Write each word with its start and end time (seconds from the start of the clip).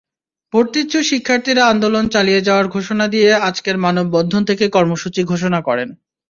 ভর্তিচ্ছু 0.53 0.99
শিক্ষার্থীরা 1.03 1.63
আন্দোলন 1.67 2.05
চালিয়ে 2.07 2.41
যাওয়ার 2.41 2.67
ঘোষণা 2.67 3.05
দিয়ে 3.07 3.29
আজকের 3.41 3.75
মানববন্ধন 3.77 4.41
থেকে 4.49 4.65
কর্মসূচি 4.69 5.21
ঘোষণা 5.23 5.59
করেন। 5.61 5.89